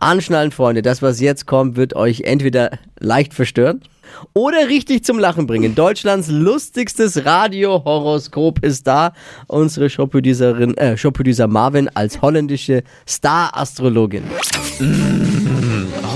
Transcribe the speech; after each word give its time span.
Anschnallen, 0.00 0.50
Freunde. 0.50 0.82
Das, 0.82 1.02
was 1.02 1.20
jetzt 1.20 1.46
kommt, 1.46 1.76
wird 1.76 1.94
euch 1.94 2.22
entweder 2.22 2.70
leicht 2.98 3.34
verstören 3.34 3.82
oder 4.32 4.68
richtig 4.68 5.04
zum 5.04 5.18
Lachen 5.18 5.46
bringen. 5.46 5.74
Deutschlands 5.74 6.28
lustigstes 6.28 7.24
Radiohoroskop 7.24 8.64
ist 8.64 8.86
da. 8.86 9.12
Unsere 9.46 9.90
Showproducerin, 9.90 10.76
äh, 10.76 10.96
Showproducer 10.96 11.46
Marvin 11.46 11.88
als 11.94 12.20
holländische 12.22 12.82
Star-Astrologin. 13.06 14.24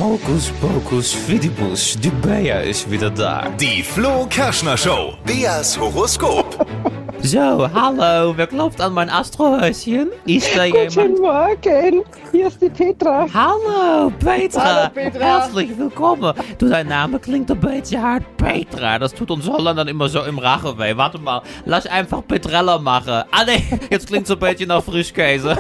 Hokus 0.01 0.51
pokus 0.61 1.13
fidibus, 1.13 1.97
die 2.03 2.11
Bea 2.11 2.61
ist 2.61 2.91
wieder 2.91 3.11
da. 3.11 3.49
Die 3.61 3.83
Flo 3.83 4.27
Kerschner 4.29 4.77
Show. 4.77 5.15
Beas 5.25 5.79
Horoskop. 5.79 6.67
So, 7.27 7.67
hallo, 7.73 8.35
wer 8.37 8.47
klopft 8.47 8.83
an 8.83 8.93
mein 8.93 9.09
Astrohäuschen? 9.09 10.11
Da 10.55 10.65
jemand? 10.67 10.95
Guten 10.95 11.23
Morgen, 11.23 12.05
hier 12.31 12.49
ist 12.49 12.61
die 12.61 12.69
Petra. 12.69 13.27
Hallo, 13.33 14.13
Petra. 14.19 14.63
Hallo, 14.63 14.91
Petra. 14.93 15.21
Herzlich 15.21 15.79
willkommen. 15.79 16.35
Du, 16.59 16.69
dein 16.69 16.87
Name 16.87 17.19
klingt 17.19 17.51
ein 17.51 17.59
bisschen 17.59 18.03
hart. 18.03 18.25
Petra, 18.37 18.99
das 18.99 19.15
tut 19.15 19.31
uns 19.31 19.49
Holländern 19.49 19.89
immer 19.89 20.07
so 20.11 20.23
im 20.23 20.39
Rache 20.39 20.77
weh. 20.79 20.95
Warte 20.99 21.17
mal, 21.17 21.41
lass 21.65 21.87
einfach 21.87 22.21
Petrella 22.29 22.77
machen. 22.77 23.25
Ah, 23.31 23.45
nee, 23.47 23.65
jetzt 23.89 24.07
klingt 24.07 24.27
so 24.27 24.35
ein 24.35 24.41
bisschen 24.41 24.69
nach 24.69 24.85
Frischkäse. 24.85 25.57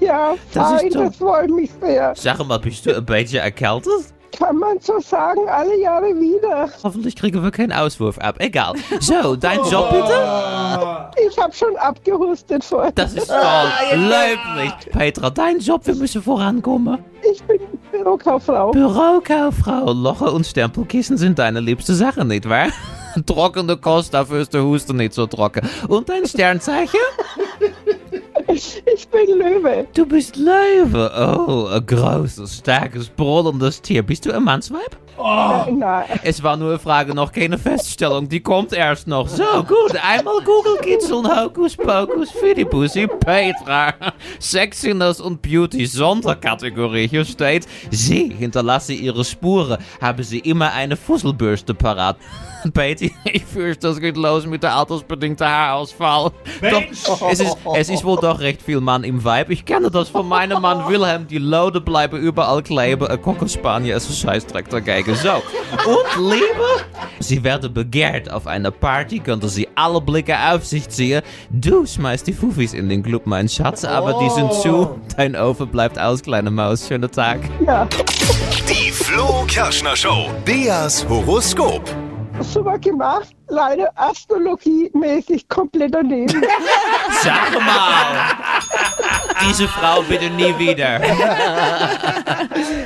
Ja, 0.00 0.34
Das 0.52 0.72
ist 0.72 0.80
fein, 0.80 0.90
das 0.90 1.16
freut 1.16 1.50
mich 1.50 1.70
sehr. 1.80 2.12
Sag 2.14 2.46
mal, 2.46 2.58
bist 2.58 2.84
du 2.84 2.94
ein 2.94 3.06
bisschen 3.06 3.40
erkältet? 3.40 4.12
Kann 4.36 4.56
man 4.56 4.78
so 4.80 4.98
sagen, 5.00 5.40
alle 5.48 5.78
Jahre 5.80 6.08
wieder. 6.18 6.68
Hoffentlich 6.82 7.16
kriegen 7.16 7.42
wir 7.42 7.50
keinen 7.50 7.72
Auswurf 7.72 8.18
ab. 8.18 8.36
Egal. 8.38 8.74
So, 9.00 9.36
dein 9.36 9.58
Job 9.70 9.90
bitte? 9.90 11.10
Ich 11.28 11.36
habe 11.38 11.52
schon 11.52 11.76
abgehustet 11.76 12.64
vorher. 12.64 12.92
Das 12.92 13.14
ist 13.14 13.28
toll. 13.28 13.38
Löblich. 13.94 14.72
Petra, 14.92 15.30
dein 15.30 15.58
Job, 15.58 15.86
wir 15.86 15.94
müssen 15.94 16.22
vorankommen. 16.22 16.98
Ich 17.30 17.42
bin 17.44 17.60
Bürokauffrau. 17.90 18.70
Bürokauffrau, 18.70 19.92
Loche 19.92 20.30
und 20.30 20.46
Stempelkissen 20.46 21.18
sind 21.18 21.38
deine 21.38 21.60
liebste 21.60 21.94
Sache, 21.94 22.24
nicht 22.24 22.48
wahr? 22.48 22.68
Trockene 23.26 23.76
Kost, 23.76 24.14
dafür 24.14 24.40
ist 24.40 24.54
der 24.54 24.62
Husten 24.62 24.96
nicht 24.96 25.12
so 25.12 25.26
trocken. 25.26 25.68
Und 25.88 26.08
dein 26.08 26.24
Sternzeichen? 26.26 27.00
Ich 28.52 29.08
bin 29.08 29.38
Löwe. 29.38 29.86
Du 29.94 30.06
bist 30.06 30.36
Löwe. 30.36 31.10
Oh, 31.16 31.66
ein 31.66 31.86
großes, 31.86 32.58
starkes, 32.58 33.08
brüllendes 33.08 33.80
Tier. 33.80 34.02
Bist 34.02 34.26
du 34.26 34.32
ein 34.32 34.42
Mannsweib? 34.42 34.96
Nein, 35.66 35.78
nein. 35.78 36.04
Es 36.22 36.42
war 36.42 36.56
nur 36.56 36.70
eine 36.70 36.78
Frage, 36.78 37.14
noch 37.14 37.32
keine 37.32 37.58
Feststellung. 37.58 38.28
Die 38.28 38.40
kommt 38.40 38.72
erst 38.72 39.06
noch. 39.06 39.28
So, 39.28 39.44
gut. 39.66 39.94
Einmal 40.02 40.40
Google 40.44 40.78
kitzeln, 40.82 41.26
Hokus 41.26 41.76
Pokus, 41.76 42.30
Fidibussi, 42.30 43.06
Petra. 43.06 43.94
Sexiness 44.38 45.20
und 45.20 45.42
Beauty 45.42 45.86
Sonderkategorie. 45.86 47.08
Hier 47.08 47.24
steht, 47.24 47.66
sie 47.90 48.32
hinterlasse 48.32 48.92
ihre 48.92 49.24
Spuren. 49.24 49.78
Haben 50.00 50.22
sie 50.22 50.38
immer 50.38 50.72
eine 50.72 50.96
Fusselbürste 50.96 51.74
parat. 51.74 52.16
Betty, 52.68 53.12
ich 53.24 53.44
fürchte, 53.44 53.88
das 53.88 54.00
geht 54.00 54.16
los 54.16 54.46
mit 54.46 54.62
der 54.62 54.74
altersbedingten 54.74 55.46
Haarausfall. 55.46 56.30
Doch, 56.70 56.82
es 57.30 57.40
ist, 57.40 57.56
es 57.76 57.88
ist 57.88 58.04
wohl 58.04 58.18
doch 58.20 58.40
recht 58.40 58.62
viel 58.62 58.80
Mann 58.80 59.04
im 59.04 59.24
Vibe. 59.24 59.52
Ich 59.52 59.64
kenne 59.64 59.90
das 59.90 60.08
von 60.08 60.28
meinem 60.28 60.60
Mann 60.60 60.88
Wilhelm. 60.88 61.26
Die 61.26 61.38
Lode 61.38 61.80
bleiben 61.80 62.20
überall 62.20 62.62
kleben. 62.62 63.06
Ein 63.06 63.20
Cockerspanier 63.22 63.96
ist 63.96 64.10
ein 64.10 64.14
Scheißdreck 64.14 64.68
dagegen. 64.68 65.09
So. 65.14 65.42
Und 65.86 66.30
Liebe? 66.30 66.84
Sie 67.18 67.42
werden 67.44 67.72
begehrt. 67.72 68.30
Auf 68.30 68.46
einer 68.46 68.70
Party 68.70 69.18
könnte 69.18 69.48
sie 69.48 69.68
alle 69.74 70.00
Blicke 70.00 70.36
auf 70.52 70.64
sich 70.64 70.88
ziehen. 70.88 71.22
Du 71.50 71.86
schmeißt 71.86 72.26
die 72.26 72.32
Fufis 72.32 72.72
in 72.74 72.88
den 72.88 73.02
Club, 73.02 73.22
mein 73.26 73.48
Schatz. 73.48 73.84
Aber 73.84 74.14
die 74.20 74.30
sind 74.30 74.52
zu. 74.52 75.00
Dein 75.16 75.36
Ofen 75.36 75.68
bleibt 75.68 75.98
aus, 75.98 76.22
kleine 76.22 76.50
Maus. 76.50 76.86
Schönen 76.88 77.10
Tag. 77.10 77.40
Ja, 77.66 77.86
Die 78.68 78.90
Flo 78.90 79.44
Kerschner 79.46 79.96
Show. 79.96 80.28
Beas 80.44 81.06
Horoskop. 81.08 81.82
super 82.40 82.78
gemacht. 82.78 83.28
Leider 83.48 83.90
astrologiemäßig 83.96 85.46
komplett 85.48 85.92
daneben. 85.94 86.42
Sag 87.22 87.52
mal! 87.60 88.30
Diese 89.48 89.68
Frau 89.68 90.02
bitte 90.02 90.28
nie 90.30 90.58
wieder. 90.58 91.00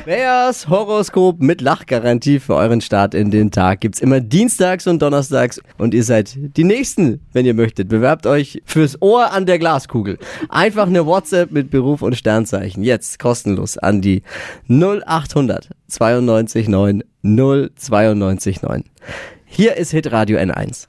Beas 0.04 0.68
Horoskop 0.68 1.40
mit 1.40 1.60
Lachgarantie 1.60 2.38
für 2.38 2.54
euren 2.54 2.80
Start 2.80 3.14
in 3.14 3.30
den 3.30 3.50
Tag 3.50 3.80
gibt's 3.80 4.00
immer 4.00 4.20
dienstags 4.20 4.86
und 4.86 5.02
donnerstags 5.02 5.60
und 5.78 5.94
ihr 5.94 6.04
seid 6.04 6.36
die 6.36 6.64
Nächsten, 6.64 7.20
wenn 7.32 7.44
ihr 7.44 7.54
möchtet. 7.54 7.88
Bewerbt 7.88 8.26
euch 8.26 8.62
fürs 8.64 9.00
Ohr 9.02 9.32
an 9.32 9.46
der 9.46 9.58
Glaskugel. 9.58 10.18
Einfach 10.48 10.86
eine 10.86 11.06
WhatsApp 11.06 11.50
mit 11.50 11.70
Beruf 11.70 12.02
und 12.02 12.16
Sternzeichen. 12.16 12.84
Jetzt 12.84 13.18
kostenlos 13.18 13.76
an 13.78 14.00
die 14.00 14.22
0800 14.68 15.70
92 15.88 16.68
9 16.68 17.02
092 17.22 18.62
9. 18.62 18.84
Hier 19.44 19.76
ist 19.76 19.90
Hitradio 19.90 20.38
N1. 20.38 20.88